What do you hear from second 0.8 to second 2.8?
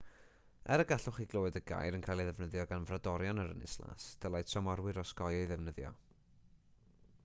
y gallech chi glywed y gair yn cael ei ddefnyddio